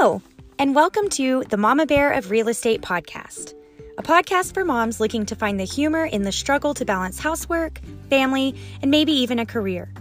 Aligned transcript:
Hello, 0.00 0.22
and 0.60 0.76
welcome 0.76 1.08
to 1.08 1.42
the 1.48 1.56
Mama 1.56 1.84
Bear 1.84 2.12
of 2.12 2.30
Real 2.30 2.46
Estate 2.46 2.82
podcast, 2.82 3.54
a 3.98 4.02
podcast 4.04 4.54
for 4.54 4.64
moms 4.64 5.00
looking 5.00 5.26
to 5.26 5.34
find 5.34 5.58
the 5.58 5.64
humor 5.64 6.04
in 6.04 6.22
the 6.22 6.30
struggle 6.30 6.72
to 6.74 6.84
balance 6.84 7.18
housework, 7.18 7.80
family, 8.08 8.54
and 8.80 8.92
maybe 8.92 9.10
even 9.10 9.40
a 9.40 9.44
career. 9.44 9.92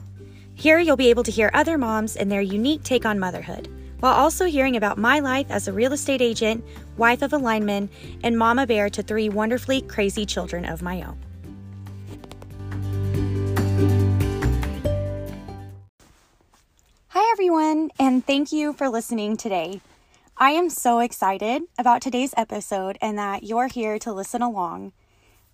Here, 0.53 0.77
you'll 0.77 0.97
be 0.97 1.09
able 1.09 1.23
to 1.23 1.31
hear 1.31 1.49
other 1.51 1.79
moms 1.79 2.15
and 2.15 2.31
their 2.31 2.41
unique 2.41 2.83
take 2.83 3.07
on 3.07 3.17
motherhood, 3.17 3.69
while 3.99 4.13
also 4.13 4.45
hearing 4.45 4.75
about 4.75 4.99
my 4.99 5.19
life 5.19 5.47
as 5.49 5.67
a 5.67 5.73
real 5.73 5.93
estate 5.93 6.21
agent, 6.21 6.63
wife 6.95 7.23
of 7.23 7.33
a 7.33 7.37
lineman, 7.39 7.89
and 8.21 8.37
mama 8.37 8.67
bear 8.67 8.91
to 8.91 9.01
three 9.01 9.29
wonderfully 9.29 9.81
crazy 9.81 10.27
children 10.27 10.63
of 10.63 10.83
my 10.83 11.01
own. 11.01 11.17
Hi, 17.09 17.31
everyone, 17.31 17.89
and 17.97 18.23
thank 18.23 18.51
you 18.51 18.73
for 18.73 18.89
listening 18.89 19.37
today. 19.37 19.81
I 20.39 20.51
am 20.51 20.69
so 20.69 20.99
excited 20.99 21.63
about 21.79 21.99
today's 21.99 22.35
episode 22.37 22.99
and 23.01 23.17
that 23.17 23.41
you're 23.41 23.69
here 23.69 23.97
to 23.97 24.13
listen 24.13 24.43
along. 24.43 24.91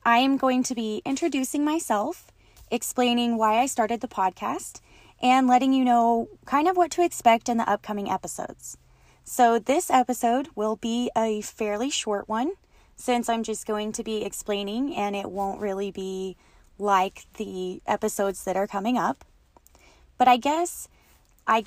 I 0.04 0.18
am 0.18 0.36
going 0.36 0.62
to 0.64 0.76
be 0.76 1.02
introducing 1.06 1.64
myself, 1.64 2.34
explaining 2.70 3.38
why 3.38 3.60
I 3.60 3.66
started 3.66 4.02
the 4.02 4.10
podcast, 4.10 4.82
and 5.22 5.48
letting 5.48 5.72
you 5.72 5.86
know 5.86 6.28
kind 6.44 6.68
of 6.68 6.76
what 6.76 6.92
to 6.92 7.02
expect 7.02 7.48
in 7.48 7.56
the 7.56 7.70
upcoming 7.70 8.10
episodes. 8.10 8.78
So, 9.24 9.58
this 9.58 9.90
episode 9.90 10.50
will 10.54 10.76
be 10.76 11.10
a 11.16 11.40
fairly 11.40 11.90
short 11.90 12.28
one 12.28 12.52
since 12.98 13.30
I'm 13.30 13.44
just 13.44 13.66
going 13.66 13.94
to 13.94 14.04
be 14.04 14.26
explaining 14.26 14.94
and 14.98 15.16
it 15.16 15.32
won't 15.32 15.62
really 15.62 15.92
be 15.92 16.36
like 16.78 17.26
the 17.38 17.82
episodes 17.88 18.44
that 18.44 18.58
are 18.58 18.68
coming 18.68 18.98
up. 18.98 19.24
But 20.18 20.28
I 20.28 20.36
guess 20.36 20.90
I 21.48 21.64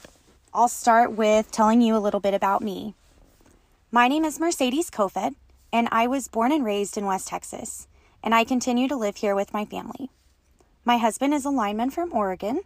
I'll 0.53 0.69
start 0.69 1.13
with 1.13 1.51
telling 1.51 1.81
you 1.81 1.97
a 1.97 1.99
little 1.99 2.21
bit 2.21 2.35
about 2.35 2.61
me. 2.61 2.95
My 3.93 4.09
name 4.09 4.25
is 4.25 4.41
Mercedes 4.41 4.91
Kofed, 4.91 5.37
and 5.73 5.89
I 5.93 6.09
was 6.09 6.27
born 6.27 6.51
and 6.51 6.65
raised 6.65 6.99
in 6.99 7.07
West 7.07 7.29
Texas, 7.29 7.87
and 8.21 8.35
I 8.35 8.43
continue 8.43 8.89
to 8.89 8.97
live 8.97 9.19
here 9.19 9.37
with 9.37 9.53
my 9.53 9.65
family. 9.65 10.11
My 10.85 10.97
husband 10.97 11.33
is 11.33 11.45
a 11.45 11.51
lineman 11.51 11.91
from 11.91 12.13
Oregon, 12.13 12.63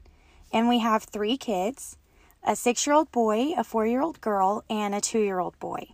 and 0.51 0.67
we 0.67 0.79
have 0.79 1.03
three 1.03 1.37
kids 1.37 1.99
a 2.43 2.57
six 2.57 2.87
year 2.87 2.95
old 2.95 3.13
boy, 3.13 3.53
a 3.55 3.63
four 3.63 3.87
year 3.87 4.01
old 4.01 4.23
girl, 4.23 4.65
and 4.71 4.95
a 4.95 5.01
two 5.03 5.19
year 5.19 5.41
old 5.41 5.59
boy. 5.59 5.89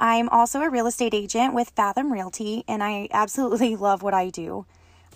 I'm 0.00 0.28
also 0.30 0.62
a 0.62 0.70
real 0.70 0.88
estate 0.88 1.14
agent 1.14 1.54
with 1.54 1.70
Fathom 1.70 2.12
Realty, 2.12 2.64
and 2.66 2.82
I 2.82 3.06
absolutely 3.12 3.76
love 3.86 4.02
what 4.02 4.14
I 4.14 4.30
do. 4.30 4.66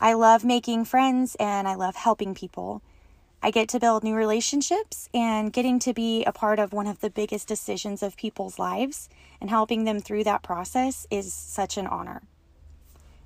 I 0.00 0.12
love 0.12 0.44
making 0.44 0.84
friends 0.84 1.34
and 1.40 1.66
I 1.66 1.74
love 1.74 1.96
helping 1.96 2.36
people. 2.36 2.82
I 3.44 3.50
get 3.50 3.68
to 3.70 3.80
build 3.80 4.04
new 4.04 4.14
relationships 4.14 5.08
and 5.12 5.52
getting 5.52 5.80
to 5.80 5.92
be 5.92 6.24
a 6.24 6.32
part 6.32 6.60
of 6.60 6.72
one 6.72 6.86
of 6.86 7.00
the 7.00 7.10
biggest 7.10 7.48
decisions 7.48 8.00
of 8.00 8.16
people's 8.16 8.58
lives 8.58 9.08
and 9.40 9.50
helping 9.50 9.84
them 9.84 10.00
through 10.00 10.24
that 10.24 10.44
process 10.44 11.08
is 11.10 11.34
such 11.34 11.76
an 11.76 11.88
honor. 11.88 12.22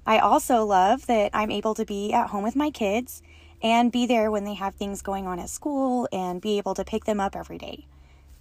I 0.07 0.19
also 0.19 0.65
love 0.65 1.07
that 1.07 1.33
I'm 1.35 1.51
able 1.51 1.75
to 1.75 1.85
be 1.85 2.15
at 2.15 2.31
home 2.31 2.45
with 2.45 2.57
my 2.57 2.71
kids 2.71 3.23
and 3.63 3.93
be 3.93 4.07
there 4.07 4.31
when 4.31 4.45
they 4.45 4.55
have 4.55 4.75
things 4.75 5.03
going 5.03 5.27
on 5.27 5.39
at 5.39 5.51
school 5.51 6.09
and 6.11 6.41
be 6.41 6.57
able 6.57 6.75
to 6.75 6.85
pick 6.85 7.05
them 7.05 7.21
up 7.21 7.37
every 7.37 7.59
day. 7.59 7.87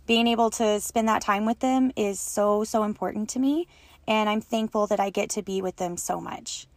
Being 0.07 0.27
able 0.27 0.51
to 0.51 0.79
spend 0.79 1.09
that 1.09 1.23
time 1.23 1.45
with 1.45 1.59
them 1.59 1.91
is 1.97 2.19
so, 2.19 2.63
so 2.63 2.83
important 2.83 3.29
to 3.31 3.39
me, 3.39 3.67
and 4.07 4.29
I'm 4.29 4.41
thankful 4.41 4.87
that 4.87 4.99
I 4.99 5.09
get 5.09 5.29
to 5.31 5.41
be 5.41 5.61
with 5.61 5.77
them 5.77 5.97
so 5.97 6.21
much. 6.21 6.67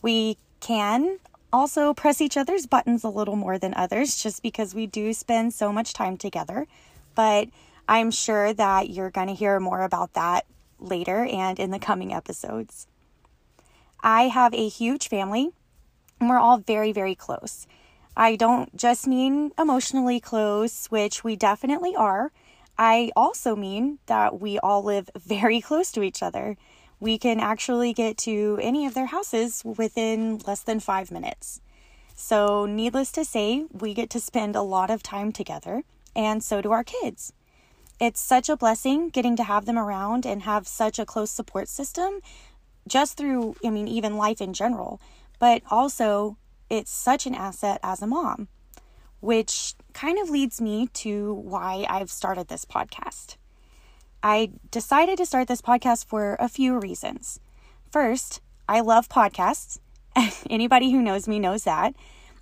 We 0.00 0.38
can 0.60 1.18
also 1.52 1.94
press 1.94 2.20
each 2.20 2.36
other's 2.36 2.66
buttons 2.66 3.04
a 3.04 3.08
little 3.08 3.36
more 3.36 3.58
than 3.58 3.74
others 3.74 4.22
just 4.22 4.42
because 4.42 4.74
we 4.74 4.86
do 4.86 5.12
spend 5.12 5.54
so 5.54 5.72
much 5.72 5.92
time 5.92 6.16
together. 6.16 6.66
But 7.14 7.48
I'm 7.88 8.10
sure 8.10 8.52
that 8.52 8.90
you're 8.90 9.10
going 9.10 9.28
to 9.28 9.34
hear 9.34 9.58
more 9.58 9.82
about 9.82 10.12
that 10.14 10.44
later 10.78 11.24
and 11.24 11.58
in 11.58 11.70
the 11.70 11.78
coming 11.78 12.12
episodes. 12.12 12.86
I 14.00 14.24
have 14.24 14.54
a 14.54 14.68
huge 14.68 15.08
family 15.08 15.50
and 16.20 16.28
we're 16.28 16.38
all 16.38 16.58
very, 16.58 16.92
very 16.92 17.14
close. 17.14 17.66
I 18.16 18.36
don't 18.36 18.76
just 18.76 19.06
mean 19.06 19.52
emotionally 19.58 20.20
close, 20.20 20.86
which 20.86 21.22
we 21.22 21.36
definitely 21.36 21.94
are. 21.96 22.32
I 22.76 23.10
also 23.16 23.56
mean 23.56 23.98
that 24.06 24.40
we 24.40 24.58
all 24.58 24.82
live 24.82 25.10
very 25.16 25.60
close 25.60 25.90
to 25.92 26.02
each 26.02 26.22
other 26.22 26.56
we 27.00 27.18
can 27.18 27.40
actually 27.40 27.92
get 27.92 28.16
to 28.18 28.58
any 28.60 28.86
of 28.86 28.94
their 28.94 29.06
houses 29.06 29.62
within 29.64 30.38
less 30.46 30.62
than 30.62 30.80
five 30.80 31.10
minutes. 31.10 31.60
So, 32.14 32.66
needless 32.66 33.12
to 33.12 33.24
say, 33.24 33.66
we 33.72 33.94
get 33.94 34.10
to 34.10 34.20
spend 34.20 34.56
a 34.56 34.62
lot 34.62 34.90
of 34.90 35.02
time 35.02 35.30
together, 35.30 35.84
and 36.16 36.42
so 36.42 36.60
do 36.60 36.72
our 36.72 36.82
kids. 36.82 37.32
It's 38.00 38.20
such 38.20 38.48
a 38.48 38.56
blessing 38.56 39.10
getting 39.10 39.36
to 39.36 39.44
have 39.44 39.66
them 39.66 39.78
around 39.78 40.26
and 40.26 40.42
have 40.42 40.66
such 40.66 40.98
a 40.98 41.06
close 41.06 41.30
support 41.30 41.68
system 41.68 42.20
just 42.88 43.16
through, 43.16 43.54
I 43.64 43.70
mean, 43.70 43.86
even 43.86 44.16
life 44.16 44.40
in 44.40 44.52
general, 44.52 45.00
but 45.38 45.62
also 45.70 46.36
it's 46.70 46.90
such 46.90 47.26
an 47.26 47.34
asset 47.34 47.78
as 47.82 48.02
a 48.02 48.06
mom, 48.06 48.48
which 49.20 49.74
kind 49.92 50.18
of 50.18 50.30
leads 50.30 50.60
me 50.60 50.88
to 50.94 51.34
why 51.34 51.86
I've 51.88 52.10
started 52.10 52.48
this 52.48 52.64
podcast. 52.64 53.36
I 54.22 54.50
decided 54.70 55.16
to 55.18 55.26
start 55.26 55.46
this 55.48 55.62
podcast 55.62 56.06
for 56.06 56.36
a 56.40 56.48
few 56.48 56.78
reasons. 56.78 57.40
First, 57.90 58.40
I 58.68 58.80
love 58.80 59.08
podcasts. 59.08 59.78
Anybody 60.50 60.90
who 60.90 61.00
knows 61.00 61.28
me 61.28 61.38
knows 61.38 61.64
that. 61.64 61.94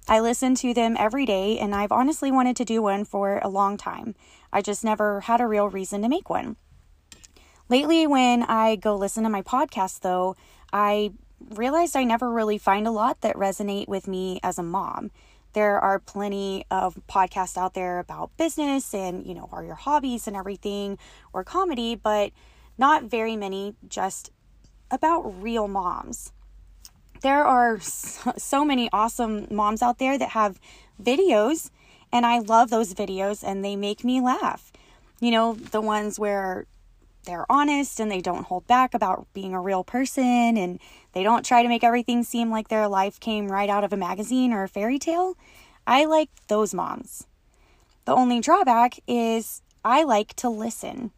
I 0.09 0.21
listen 0.21 0.55
to 0.57 0.73
them 0.73 0.97
every 0.99 1.27
day, 1.27 1.59
and 1.59 1.75
I've 1.75 1.93
honestly 1.93 2.31
wanted 2.31 2.57
to 2.57 2.65
do 2.65 2.81
one 2.81 3.05
for 3.05 3.41
a 3.43 3.49
long 3.49 3.77
time. 3.77 4.15
I 4.53 4.63
just 4.63 4.85
never 4.85 5.21
had 5.23 5.41
a 5.41 5.47
real 5.47 5.69
reason 5.69 6.03
to 6.03 6.09
make 6.09 6.31
one. 6.31 6.57
Lately, 7.69 8.07
when 8.07 8.45
I 8.45 8.77
go 8.77 8.97
listen 8.97 9.25
to 9.25 9.29
my 9.29 9.43
podcast, 9.43 10.01
though, 10.01 10.37
I 10.73 11.13
realized 11.51 11.97
I 11.97 12.05
never 12.05 12.31
really 12.31 12.57
find 12.57 12.87
a 12.87 12.93
lot 12.93 13.21
that 13.21 13.37
resonate 13.37 13.89
with 13.89 14.07
me 14.07 14.41
as 14.43 14.59
a 14.59 14.63
mom. 14.63 15.11
There 15.57 15.81
are 15.81 15.99
plenty 15.99 16.67
of 16.71 16.99
podcasts 17.09 17.57
out 17.57 17.73
there 17.73 17.99
about 17.99 18.37
business 18.37 18.93
and, 18.93 19.27
you 19.27 19.33
know, 19.33 19.49
are 19.51 19.65
your 19.65 19.75
hobbies 19.75 20.27
and 20.27 20.37
everything, 20.37 20.99
or 21.33 21.45
comedy, 21.45 21.95
but 21.95 22.33
not 22.77 23.05
very 23.05 23.37
many 23.37 23.75
just 23.89 24.31
about 24.91 25.23
real 25.43 25.67
moms. 25.67 26.31
There 27.23 27.43
are 27.43 27.81
so 27.81 28.67
many 28.67 28.91
awesome 28.93 29.47
moms 29.51 29.81
out 29.81 29.97
there 29.97 30.19
that 30.19 30.29
have 30.33 30.61
videos, 31.03 31.71
and 32.13 32.27
I 32.27 32.41
love 32.41 32.69
those 32.69 32.93
videos 32.93 33.43
and 33.43 33.65
they 33.65 33.77
make 33.77 34.05
me 34.05 34.21
laugh. 34.21 34.71
You 35.21 35.31
know, 35.31 35.55
the 35.55 35.81
ones 35.81 36.19
where 36.19 36.67
they're 37.27 37.51
honest 37.51 38.01
and 38.01 38.11
they 38.11 38.21
don't 38.21 38.47
hold 38.47 38.67
back 38.67 38.95
about 38.95 39.27
being 39.35 39.53
a 39.53 39.61
real 39.61 39.85
person 39.85 40.57
and 40.57 40.81
they 41.13 41.23
don't 41.23 41.45
try 41.45 41.63
to 41.63 41.69
make 41.69 41.85
everything 41.85 42.23
seem 42.23 42.51
like 42.51 42.69
their 42.69 42.89
life 42.89 43.21
came 43.21 43.49
right 43.49 43.69
out 43.69 43.85
of 43.85 43.93
a 43.93 43.97
magazine 43.97 44.53
or 44.53 44.63
a 44.63 44.69
fairy 44.69 44.99
tale. 44.99 45.37
I 45.87 46.05
like 46.07 46.31
those 46.49 46.73
moms. 46.73 47.27
The 48.07 48.15
only 48.15 48.41
drawback 48.41 48.99
is 49.07 49.63
I 49.85 50.05
like 50.05 50.35
to 50.37 50.49
listen. 50.49 51.11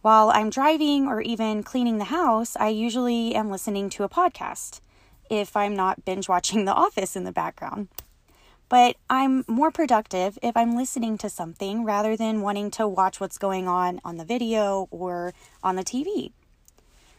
While 0.00 0.30
I'm 0.30 0.50
driving 0.50 1.06
or 1.06 1.20
even 1.20 1.62
cleaning 1.62 1.98
the 1.98 2.04
house, 2.04 2.56
I 2.56 2.68
usually 2.68 3.34
am 3.34 3.50
listening 3.50 3.90
to 3.90 4.04
a 4.04 4.08
podcast 4.08 4.80
if 5.30 5.56
I'm 5.56 5.76
not 5.76 6.04
binge 6.04 6.28
watching 6.28 6.64
The 6.64 6.74
Office 6.74 7.14
in 7.14 7.24
the 7.24 7.32
background. 7.32 7.88
But 8.72 8.96
I'm 9.10 9.44
more 9.46 9.70
productive 9.70 10.38
if 10.42 10.56
I'm 10.56 10.74
listening 10.74 11.18
to 11.18 11.28
something 11.28 11.84
rather 11.84 12.16
than 12.16 12.40
wanting 12.40 12.70
to 12.70 12.88
watch 12.88 13.20
what's 13.20 13.36
going 13.36 13.68
on 13.68 14.00
on 14.02 14.16
the 14.16 14.24
video 14.24 14.88
or 14.90 15.34
on 15.62 15.76
the 15.76 15.84
TV. 15.84 16.32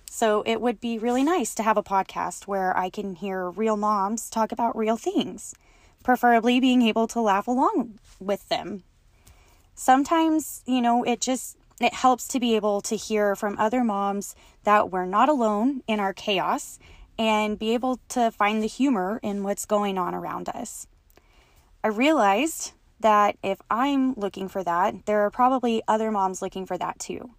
So 0.10 0.42
it 0.48 0.62
would 0.62 0.82
be 0.82 0.98
really 0.98 1.24
nice 1.24 1.54
to 1.54 1.62
have 1.62 1.78
a 1.78 1.84
podcast 1.84 2.48
where 2.48 2.76
I 2.76 2.90
can 2.90 3.14
hear 3.14 3.52
real 3.52 3.78
moms 3.78 4.32
talk 4.32 4.52
about 4.52 4.76
real 4.76 4.98
things, 4.98 5.54
preferably 6.04 6.60
being 6.60 6.82
able 6.82 7.06
to 7.10 7.22
laugh 7.22 7.48
along 7.48 8.00
with 8.20 8.50
them. 8.50 8.82
Sometimes, 9.76 10.64
you 10.66 10.82
know, 10.82 11.04
it 11.04 11.22
just 11.22 11.56
it 11.80 11.94
helps 11.94 12.28
to 12.30 12.40
be 12.40 12.56
able 12.56 12.82
to 12.82 12.96
hear 12.96 13.36
from 13.36 13.60
other 13.60 13.84
moms 13.84 14.36
that 14.64 14.90
we're 14.90 15.06
not 15.06 15.30
alone 15.30 15.84
in 15.88 16.00
our 16.00 16.14
chaos 16.14 16.80
and 17.20 17.60
be 17.60 17.76
able 17.76 18.00
to 18.10 18.32
find 18.32 18.64
the 18.64 18.68
humor 18.68 19.20
in 19.22 19.44
what's 19.44 19.68
going 19.68 20.00
on 20.00 20.16
around 20.16 20.50
us. 20.50 20.88
I 21.84 21.90
realized 21.90 22.72
that 23.02 23.38
if 23.44 23.60
I'm 23.70 24.14
looking 24.14 24.48
for 24.48 24.64
that, 24.64 25.06
there 25.06 25.22
are 25.22 25.30
probably 25.30 25.84
other 25.88 26.12
moms 26.12 26.42
looking 26.42 26.66
for 26.66 26.78
that 26.78 26.98
too. 26.98 27.32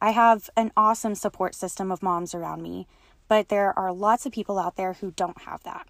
I 0.00 0.10
have 0.10 0.50
an 0.56 0.70
awesome 0.76 1.14
support 1.14 1.54
system 1.54 1.90
of 1.90 2.02
moms 2.02 2.34
around 2.34 2.62
me, 2.62 2.86
but 3.26 3.48
there 3.48 3.76
are 3.78 3.92
lots 3.92 4.26
of 4.26 4.32
people 4.32 4.58
out 4.58 4.76
there 4.76 4.94
who 4.94 5.12
don't 5.12 5.42
have 5.42 5.62
that. 5.62 5.86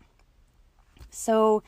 So, 1.11 1.65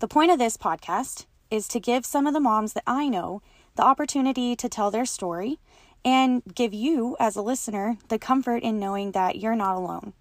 the 0.00 0.08
point 0.08 0.32
of 0.32 0.38
this 0.38 0.56
podcast 0.56 1.26
is 1.50 1.68
to 1.68 1.78
give 1.78 2.04
some 2.04 2.26
of 2.26 2.34
the 2.34 2.40
moms 2.40 2.72
that 2.72 2.84
I 2.86 3.08
know 3.08 3.42
the 3.76 3.84
opportunity 3.84 4.56
to 4.56 4.68
tell 4.68 4.90
their 4.90 5.04
story 5.04 5.60
and 6.04 6.42
give 6.54 6.72
you, 6.72 7.16
as 7.20 7.36
a 7.36 7.42
listener, 7.42 7.98
the 8.08 8.18
comfort 8.18 8.62
in 8.62 8.80
knowing 8.80 9.12
that 9.12 9.36
you're 9.36 9.54
not 9.54 9.76
alone. 9.76 10.14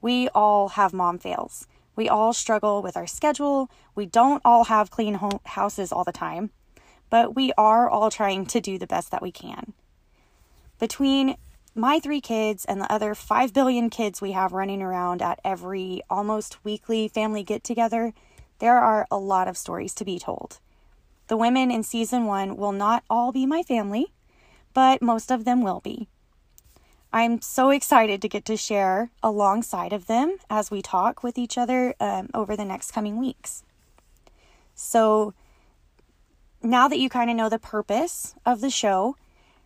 We 0.00 0.28
all 0.28 0.70
have 0.70 0.92
mom 0.92 1.18
fails. 1.18 1.66
We 1.98 2.08
all 2.08 2.32
struggle 2.32 2.80
with 2.80 2.96
our 2.96 3.08
schedule. 3.08 3.68
We 3.96 4.06
don't 4.06 4.40
all 4.44 4.66
have 4.66 4.88
clean 4.88 5.18
houses 5.44 5.90
all 5.90 6.04
the 6.04 6.12
time, 6.12 6.50
but 7.10 7.34
we 7.34 7.52
are 7.58 7.90
all 7.90 8.08
trying 8.08 8.46
to 8.46 8.60
do 8.60 8.78
the 8.78 8.86
best 8.86 9.10
that 9.10 9.20
we 9.20 9.32
can. 9.32 9.72
Between 10.78 11.36
my 11.74 11.98
three 11.98 12.20
kids 12.20 12.64
and 12.64 12.80
the 12.80 12.92
other 12.92 13.16
5 13.16 13.52
billion 13.52 13.90
kids 13.90 14.20
we 14.20 14.30
have 14.30 14.52
running 14.52 14.80
around 14.80 15.22
at 15.22 15.40
every 15.44 16.02
almost 16.08 16.64
weekly 16.64 17.08
family 17.08 17.42
get 17.42 17.64
together, 17.64 18.14
there 18.60 18.78
are 18.78 19.08
a 19.10 19.18
lot 19.18 19.48
of 19.48 19.58
stories 19.58 19.92
to 19.94 20.04
be 20.04 20.20
told. 20.20 20.60
The 21.26 21.36
women 21.36 21.72
in 21.72 21.82
season 21.82 22.26
one 22.26 22.56
will 22.56 22.70
not 22.70 23.02
all 23.10 23.32
be 23.32 23.44
my 23.44 23.64
family, 23.64 24.12
but 24.72 25.02
most 25.02 25.32
of 25.32 25.44
them 25.44 25.62
will 25.62 25.80
be. 25.80 26.06
I'm 27.12 27.40
so 27.40 27.70
excited 27.70 28.20
to 28.20 28.28
get 28.28 28.44
to 28.46 28.56
share 28.56 29.10
alongside 29.22 29.94
of 29.94 30.06
them 30.06 30.36
as 30.50 30.70
we 30.70 30.82
talk 30.82 31.22
with 31.22 31.38
each 31.38 31.56
other 31.56 31.94
um, 32.00 32.28
over 32.34 32.54
the 32.54 32.66
next 32.66 32.90
coming 32.90 33.18
weeks. 33.18 33.64
So, 34.74 35.32
now 36.62 36.86
that 36.88 36.98
you 36.98 37.08
kind 37.08 37.30
of 37.30 37.36
know 37.36 37.48
the 37.48 37.58
purpose 37.58 38.34
of 38.44 38.60
the 38.60 38.68
show, 38.68 39.16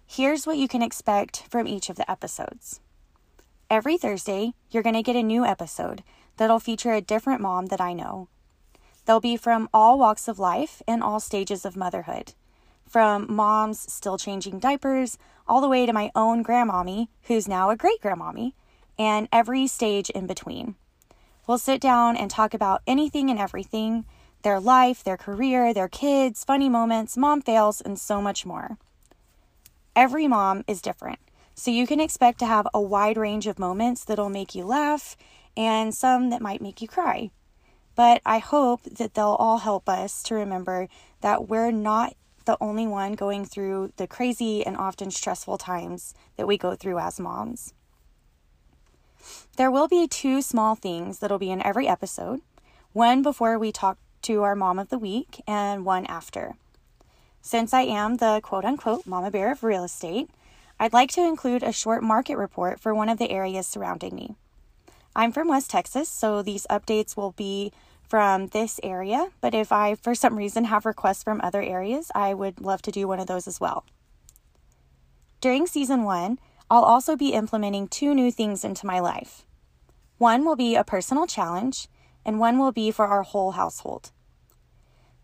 here's 0.06 0.46
what 0.46 0.56
you 0.56 0.68
can 0.68 0.82
expect 0.82 1.42
from 1.50 1.66
each 1.66 1.90
of 1.90 1.96
the 1.96 2.08
episodes. 2.08 2.80
Every 3.68 3.98
Thursday, 3.98 4.52
you're 4.70 4.82
going 4.82 4.94
to 4.94 5.02
get 5.02 5.16
a 5.16 5.22
new 5.22 5.44
episode 5.44 6.04
that'll 6.36 6.60
feature 6.60 6.92
a 6.92 7.00
different 7.00 7.40
mom 7.40 7.66
that 7.66 7.80
I 7.80 7.92
know. 7.92 8.28
They'll 9.04 9.20
be 9.20 9.36
from 9.36 9.68
all 9.74 9.98
walks 9.98 10.28
of 10.28 10.38
life 10.38 10.80
and 10.86 11.02
all 11.02 11.18
stages 11.18 11.64
of 11.64 11.76
motherhood 11.76 12.34
from 12.92 13.26
moms 13.34 13.90
still 13.90 14.18
changing 14.18 14.58
diapers 14.58 15.16
all 15.48 15.62
the 15.62 15.68
way 15.68 15.86
to 15.86 15.94
my 15.94 16.10
own 16.14 16.44
grandmommy, 16.44 17.08
who's 17.22 17.48
now 17.48 17.70
a 17.70 17.76
great 17.76 18.02
grandmommy, 18.02 18.52
and 18.98 19.28
every 19.32 19.66
stage 19.66 20.10
in 20.10 20.26
between. 20.26 20.74
We'll 21.46 21.56
sit 21.56 21.80
down 21.80 22.18
and 22.18 22.30
talk 22.30 22.52
about 22.52 22.82
anything 22.86 23.30
and 23.30 23.38
everything 23.38 24.04
their 24.42 24.60
life, 24.60 25.02
their 25.02 25.16
career, 25.16 25.72
their 25.72 25.88
kids, 25.88 26.44
funny 26.44 26.68
moments, 26.68 27.16
mom 27.16 27.40
fails, 27.40 27.80
and 27.80 27.98
so 27.98 28.20
much 28.20 28.44
more. 28.44 28.76
Every 29.94 30.26
mom 30.26 30.64
is 30.66 30.82
different, 30.82 31.20
so 31.54 31.70
you 31.70 31.86
can 31.86 32.00
expect 32.00 32.40
to 32.40 32.46
have 32.46 32.66
a 32.74 32.80
wide 32.80 33.16
range 33.16 33.46
of 33.46 33.58
moments 33.58 34.04
that'll 34.04 34.28
make 34.28 34.54
you 34.54 34.64
laugh 34.64 35.16
and 35.56 35.94
some 35.94 36.30
that 36.30 36.42
might 36.42 36.60
make 36.60 36.82
you 36.82 36.88
cry. 36.88 37.30
But 37.94 38.20
I 38.26 38.38
hope 38.38 38.82
that 38.82 39.14
they'll 39.14 39.36
all 39.38 39.58
help 39.58 39.88
us 39.88 40.22
to 40.24 40.34
remember 40.34 40.88
that 41.20 41.48
we're 41.48 41.70
not 41.70 42.16
the 42.44 42.56
only 42.60 42.86
one 42.86 43.14
going 43.14 43.44
through 43.44 43.92
the 43.96 44.06
crazy 44.06 44.64
and 44.64 44.76
often 44.76 45.10
stressful 45.10 45.58
times 45.58 46.14
that 46.36 46.46
we 46.46 46.56
go 46.56 46.74
through 46.74 46.98
as 46.98 47.20
moms. 47.20 47.74
There 49.56 49.70
will 49.70 49.88
be 49.88 50.08
two 50.08 50.42
small 50.42 50.74
things 50.74 51.18
that'll 51.18 51.38
be 51.38 51.50
in 51.50 51.62
every 51.62 51.86
episode 51.86 52.40
one 52.92 53.22
before 53.22 53.58
we 53.58 53.72
talk 53.72 53.98
to 54.22 54.42
our 54.42 54.54
mom 54.54 54.78
of 54.78 54.88
the 54.88 54.98
week, 54.98 55.42
and 55.46 55.84
one 55.84 56.06
after. 56.06 56.54
Since 57.40 57.74
I 57.74 57.82
am 57.82 58.16
the 58.16 58.40
quote 58.42 58.64
unquote 58.64 59.06
mama 59.06 59.30
bear 59.30 59.50
of 59.50 59.64
real 59.64 59.84
estate, 59.84 60.30
I'd 60.78 60.92
like 60.92 61.10
to 61.12 61.26
include 61.26 61.62
a 61.62 61.72
short 61.72 62.02
market 62.02 62.36
report 62.36 62.80
for 62.80 62.94
one 62.94 63.08
of 63.08 63.18
the 63.18 63.30
areas 63.30 63.66
surrounding 63.66 64.14
me. 64.14 64.36
I'm 65.14 65.32
from 65.32 65.48
West 65.48 65.70
Texas, 65.70 66.08
so 66.08 66.42
these 66.42 66.66
updates 66.70 67.16
will 67.16 67.32
be 67.32 67.72
from 68.08 68.48
this 68.48 68.78
area, 68.82 69.28
but 69.40 69.54
if 69.54 69.72
I, 69.72 69.94
for 69.94 70.14
some 70.14 70.36
reason, 70.36 70.64
have 70.64 70.84
requests 70.84 71.22
from 71.22 71.40
other 71.42 71.62
areas, 71.62 72.10
I 72.14 72.34
would 72.34 72.60
love 72.60 72.82
to 72.82 72.90
do 72.90 73.08
one 73.08 73.20
of 73.20 73.26
those 73.26 73.48
as 73.48 73.60
well. 73.60 73.84
During 75.40 75.66
season 75.66 76.04
one, 76.04 76.38
I'll 76.70 76.84
also 76.84 77.16
be 77.16 77.32
implementing 77.32 77.88
two 77.88 78.14
new 78.14 78.30
things 78.30 78.64
into 78.64 78.86
my 78.86 79.00
life. 79.00 79.44
One 80.18 80.44
will 80.44 80.56
be 80.56 80.76
a 80.76 80.84
personal 80.84 81.26
challenge, 81.26 81.88
and 82.24 82.38
one 82.38 82.58
will 82.58 82.72
be 82.72 82.90
for 82.90 83.06
our 83.06 83.22
whole 83.22 83.52
household. 83.52 84.10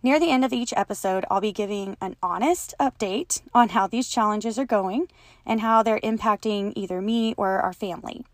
Near 0.03 0.21
the 0.21 0.31
end 0.31 0.45
of 0.45 0.53
each 0.53 0.73
episode, 0.77 1.25
I'll 1.31 1.41
be 1.41 1.53
giving 1.53 1.97
an 2.01 2.17
honest 2.23 2.75
update 2.79 3.43
on 3.53 3.71
how 3.71 3.87
these 3.87 4.09
challenges 4.09 4.59
are 4.59 4.65
going 4.65 5.09
and 5.45 5.61
how 5.61 5.83
they're 5.83 6.01
impacting 6.01 6.73
either 6.77 7.03
me 7.03 7.35
or 7.37 7.59
our 7.61 7.73
family. 7.73 8.25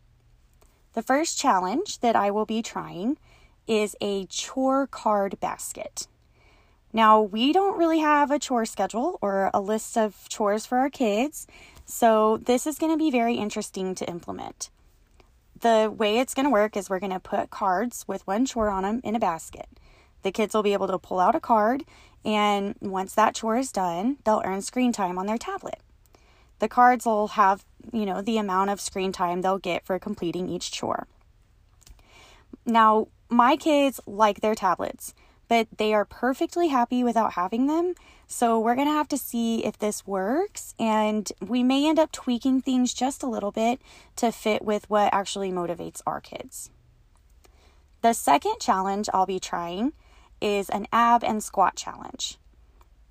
The 0.93 1.02
first 1.02 1.38
challenge 1.38 2.00
that 2.00 2.14
I 2.14 2.31
will 2.31 2.46
be 2.46 2.62
trying 2.62 3.19
is 3.67 3.97
a 4.01 4.27
chore 4.27 4.87
card 4.87 5.39
basket. 5.41 6.07
Now, 6.93 7.21
we 7.21 7.53
don't 7.53 7.77
really 7.77 7.99
have 7.99 8.31
a 8.31 8.39
chore 8.39 8.65
schedule 8.65 9.19
or 9.21 9.51
a 9.53 9.61
list 9.61 9.99
of 9.99 10.29
chores 10.29 10.65
for 10.65 10.79
our 10.79 10.91
kids, 10.91 11.47
so 11.85 12.37
this 12.37 12.67
is 12.67 12.79
going 12.79 12.93
to 12.93 12.99
be 12.99 13.11
very 13.11 13.35
interesting 13.35 13.95
to 13.97 14.09
implement. 14.09 14.71
The 15.61 15.93
way 15.95 16.19
it's 16.19 16.35
going 16.35 16.47
to 16.47 16.53
work 16.53 16.77
is 16.77 16.89
we're 16.89 17.01
going 17.01 17.13
to 17.13 17.21
put 17.21 17.51
cards 17.51 18.05
with 18.07 18.27
one 18.27 18.47
chore 18.47 18.69
on 18.69 18.85
them 18.85 19.01
in 19.03 19.17
a 19.17 19.21
basket. 19.21 19.67
The 20.23 20.31
kids 20.33 20.55
will 20.55 20.63
be 20.63 20.73
able 20.73 20.87
to 20.89 20.99
pull 20.99 21.19
out 21.19 21.35
a 21.35 21.41
card, 21.41 21.85
and 22.25 22.77
once 22.81 23.15
that 23.15 23.35
chore 23.35 23.57
is 23.57 23.73
done, 23.73 24.19
they'll 24.25 24.43
earn 24.45 24.63
screen 24.63 24.93
time 24.93 25.19
on 25.19 25.27
their 25.27 25.39
tablet. 25.39 25.81
The 26.61 26.69
cards 26.69 27.07
will 27.07 27.29
have, 27.29 27.65
you 27.93 28.07
know, 28.07 28.23
the 28.23 28.39
amount 28.39 28.71
of 28.71 28.81
screen 28.81 29.11
time 29.11 29.43
they'll 29.43 29.59
get 29.59 29.85
for 29.85 29.99
completing 29.99 30.49
each 30.49 30.71
chore. 30.71 31.07
Now, 32.67 33.09
my 33.29 33.56
kids 33.56 34.01
like 34.06 34.41
their 34.41 34.55
tablets, 34.55 35.15
but 35.49 35.69
they 35.77 35.93
are 35.93 36.05
perfectly 36.05 36.69
happy 36.69 37.05
without 37.05 37.35
having 37.35 37.67
them. 37.67 37.95
So 38.27 38.59
we're 38.59 38.75
going 38.75 38.89
to 38.89 38.95
have 38.95 39.09
to 39.09 39.19
see 39.19 39.65
if 39.65 39.79
this 39.79 40.06
works, 40.06 40.75
and 40.79 41.31
we 41.41 41.62
may 41.62 41.89
end 41.89 41.99
up 41.99 42.12
tweaking 42.12 42.62
things 42.62 42.95
just 42.95 43.23
a 43.23 43.29
little 43.29 43.53
bit 43.53 43.81
to 44.17 44.33
fit 44.33 44.65
with 44.65 44.89
what 44.89 45.12
actually 45.12 45.51
motivates 45.51 46.01
our 46.06 46.21
kids. 46.21 46.71
The 48.01 48.12
second 48.12 48.61
challenge 48.61 49.09
I'll 49.12 49.27
be 49.27 49.41
trying 49.41 49.93
is 50.41 50.69
an 50.71 50.87
ab 50.93 51.23
and 51.25 51.43
squat 51.43 51.77
challenge. 51.77 52.39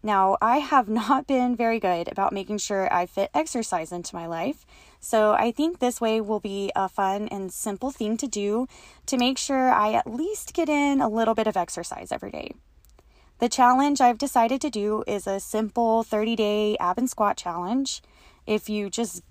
Now, 0.06 0.38
I 0.42 0.58
have 0.58 0.90
not 1.02 1.28
been 1.28 1.56
very 1.56 1.80
good 1.80 2.12
about 2.12 2.34
making 2.34 2.58
sure 2.58 2.94
I 2.94 3.06
fit 3.06 3.32
exercise 3.34 3.92
into 3.92 4.16
my 4.16 4.28
life, 4.28 4.66
so 5.00 5.32
I 5.32 5.52
think 5.52 5.80
this 5.80 6.02
way 6.02 6.20
will 6.22 6.42
be 6.42 6.72
a 6.76 6.90
fun 6.90 7.30
and 7.30 7.52
simple 7.52 7.92
thing 7.92 8.18
to 8.18 8.28
do 8.28 8.68
to 9.06 9.18
make 9.18 9.38
sure 9.38 9.72
I 9.72 9.94
at 9.94 10.14
least 10.14 10.54
get 10.54 10.70
in 10.70 11.02
a 11.02 11.10
little 11.10 11.34
bit 11.34 11.48
of 11.48 11.58
exercise 11.58 12.12
every 12.12 12.32
day. 12.32 12.52
The 13.40 13.50
challenge 13.50 14.00
I've 14.00 14.18
decided 14.18 14.62
to 14.62 14.70
do 14.70 15.04
is 15.08 15.26
a 15.26 15.40
simple 15.40 16.04
30 16.04 16.36
day 16.36 16.78
ab 16.80 16.98
and 16.98 17.10
squat 17.10 17.36
challenge. 17.36 18.02
If 18.46 18.70
you 18.70 18.90
just 18.90 19.24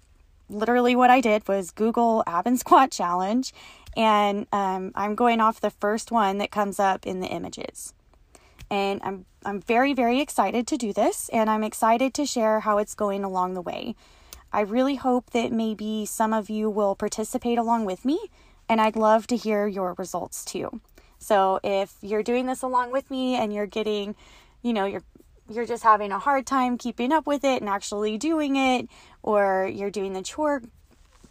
literally 0.50 0.94
what 0.94 1.10
I 1.10 1.20
did 1.20 1.48
was 1.48 1.70
Google 1.70 2.22
ab 2.26 2.46
and 2.46 2.58
squat 2.58 2.90
challenge, 2.90 3.52
and 3.96 4.46
um, 4.52 4.92
I'm 4.94 5.14
going 5.14 5.40
off 5.40 5.60
the 5.60 5.70
first 5.70 6.10
one 6.10 6.38
that 6.38 6.50
comes 6.50 6.78
up 6.78 7.06
in 7.06 7.20
the 7.20 7.28
images. 7.28 7.94
And 8.72 9.02
I'm 9.04 9.26
I'm 9.44 9.60
very 9.60 9.92
very 9.92 10.20
excited 10.20 10.66
to 10.68 10.78
do 10.78 10.94
this, 10.94 11.28
and 11.28 11.50
I'm 11.50 11.62
excited 11.62 12.14
to 12.14 12.24
share 12.24 12.60
how 12.60 12.78
it's 12.78 12.94
going 12.94 13.22
along 13.22 13.52
the 13.52 13.60
way. 13.60 13.94
I 14.50 14.62
really 14.62 14.94
hope 14.94 15.30
that 15.32 15.52
maybe 15.52 16.06
some 16.06 16.32
of 16.32 16.48
you 16.48 16.70
will 16.70 16.94
participate 16.96 17.58
along 17.58 17.84
with 17.84 18.06
me, 18.06 18.18
and 18.70 18.80
I'd 18.80 18.96
love 18.96 19.26
to 19.26 19.36
hear 19.36 19.66
your 19.66 19.94
results 19.98 20.42
too. 20.42 20.80
So 21.18 21.60
if 21.62 21.96
you're 22.00 22.22
doing 22.22 22.46
this 22.46 22.62
along 22.62 22.92
with 22.92 23.10
me 23.10 23.34
and 23.34 23.52
you're 23.52 23.66
getting, 23.66 24.14
you 24.62 24.72
know, 24.72 24.86
you're 24.86 25.04
you're 25.50 25.66
just 25.66 25.82
having 25.82 26.10
a 26.10 26.18
hard 26.18 26.46
time 26.46 26.78
keeping 26.78 27.12
up 27.12 27.26
with 27.26 27.44
it 27.44 27.60
and 27.60 27.68
actually 27.68 28.16
doing 28.16 28.56
it, 28.56 28.88
or 29.22 29.68
you're 29.70 29.90
doing 29.90 30.14
the 30.14 30.22
chore 30.22 30.62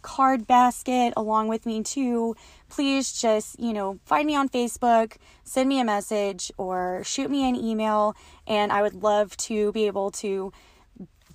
card 0.02 0.46
basket 0.46 1.12
along 1.16 1.48
with 1.48 1.66
me 1.66 1.82
too, 1.82 2.36
please 2.72 3.12
just, 3.12 3.60
you 3.60 3.74
know, 3.74 3.98
find 4.06 4.26
me 4.26 4.34
on 4.34 4.48
Facebook, 4.48 5.16
send 5.44 5.68
me 5.68 5.78
a 5.78 5.84
message, 5.84 6.50
or 6.56 7.02
shoot 7.04 7.30
me 7.30 7.46
an 7.46 7.54
email, 7.54 8.16
and 8.46 8.72
I 8.72 8.80
would 8.80 8.94
love 8.94 9.36
to 9.48 9.70
be 9.72 9.86
able 9.86 10.10
to 10.12 10.52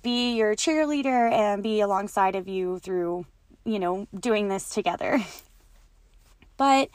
be 0.02 0.34
your 0.34 0.56
cheerleader 0.56 1.30
and 1.30 1.62
be 1.62 1.80
alongside 1.80 2.34
of 2.34 2.48
you 2.48 2.80
through, 2.80 3.24
you 3.64 3.78
know, 3.78 4.08
doing 4.18 4.48
this 4.48 4.68
together. 4.68 5.20
but 6.56 6.88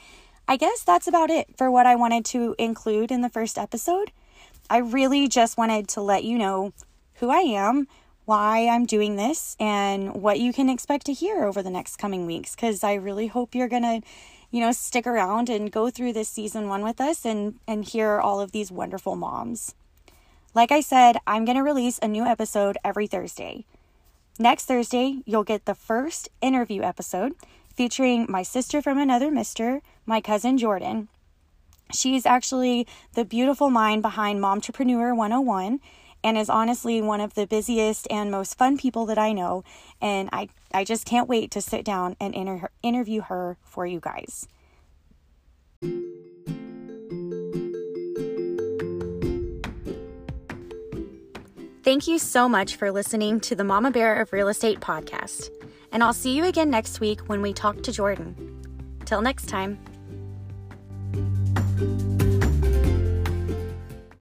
I 0.46 0.56
guess 0.58 0.84
that's 0.84 1.08
about 1.08 1.30
it 1.30 1.56
for 1.56 1.70
what 1.70 1.86
I 1.86 1.96
wanted 1.96 2.26
to 2.26 2.54
include 2.58 3.10
in 3.10 3.22
the 3.22 3.30
first 3.30 3.56
episode. 3.56 4.12
I 4.68 4.78
really 4.78 5.26
just 5.26 5.56
wanted 5.56 5.88
to 5.88 6.02
let 6.02 6.22
you 6.22 6.36
know 6.36 6.74
who 7.14 7.30
I 7.30 7.40
am, 7.40 7.88
why 8.24 8.68
I'm 8.68 8.86
doing 8.86 9.16
this, 9.16 9.56
and 9.60 10.14
what 10.14 10.40
you 10.40 10.52
can 10.52 10.68
expect 10.68 11.06
to 11.06 11.12
hear 11.12 11.44
over 11.44 11.62
the 11.62 11.70
next 11.70 11.96
coming 11.96 12.26
weeks 12.26 12.54
because 12.54 12.82
I 12.82 12.94
really 12.94 13.26
hope 13.26 13.54
you're 13.54 13.68
going 13.68 13.82
to 13.82 14.00
you 14.50 14.60
know 14.60 14.72
stick 14.72 15.06
around 15.06 15.48
and 15.48 15.72
go 15.72 15.90
through 15.90 16.12
this 16.12 16.28
season 16.28 16.68
1 16.68 16.82
with 16.82 17.00
us 17.00 17.24
and 17.24 17.58
and 17.66 17.84
hear 17.84 18.20
all 18.20 18.40
of 18.40 18.52
these 18.52 18.70
wonderful 18.70 19.16
moms. 19.16 19.74
Like 20.54 20.70
I 20.70 20.80
said, 20.80 21.16
I'm 21.26 21.44
going 21.44 21.56
to 21.56 21.64
release 21.64 21.98
a 22.00 22.08
new 22.08 22.24
episode 22.24 22.78
every 22.84 23.08
Thursday. 23.08 23.64
Next 24.38 24.66
Thursday, 24.66 25.22
you'll 25.26 25.44
get 25.44 25.64
the 25.64 25.74
first 25.74 26.28
interview 26.40 26.82
episode 26.82 27.32
featuring 27.74 28.26
my 28.28 28.42
sister 28.42 28.80
from 28.80 28.98
another 28.98 29.30
mister, 29.30 29.80
my 30.06 30.20
cousin 30.20 30.56
Jordan. 30.58 31.08
She's 31.92 32.24
actually 32.24 32.86
the 33.14 33.24
beautiful 33.24 33.70
mind 33.70 34.02
behind 34.02 34.40
Mompreneur 34.40 35.16
101 35.16 35.80
and 36.24 36.38
is 36.38 36.48
honestly 36.48 37.02
one 37.02 37.20
of 37.20 37.34
the 37.34 37.46
busiest 37.46 38.08
and 38.10 38.30
most 38.30 38.56
fun 38.56 38.78
people 38.78 39.04
that 39.06 39.18
I 39.18 39.32
know. 39.32 39.62
And 40.00 40.30
I, 40.32 40.48
I 40.72 40.82
just 40.82 41.04
can't 41.04 41.28
wait 41.28 41.50
to 41.52 41.60
sit 41.60 41.84
down 41.84 42.16
and 42.18 42.34
inter- 42.34 42.70
interview 42.82 43.20
her 43.20 43.58
for 43.62 43.86
you 43.86 44.00
guys. 44.00 44.48
Thank 51.84 52.08
you 52.08 52.18
so 52.18 52.48
much 52.48 52.76
for 52.76 52.90
listening 52.90 53.40
to 53.40 53.54
the 53.54 53.62
Mama 53.62 53.90
Bear 53.90 54.18
of 54.20 54.32
Real 54.32 54.48
Estate 54.48 54.80
podcast. 54.80 55.50
And 55.92 56.02
I'll 56.02 56.14
see 56.14 56.34
you 56.34 56.46
again 56.46 56.70
next 56.70 56.98
week 56.98 57.20
when 57.28 57.42
we 57.42 57.52
talk 57.52 57.82
to 57.82 57.92
Jordan. 57.92 58.34
Till 59.04 59.20
next 59.20 59.50
time. 59.50 59.78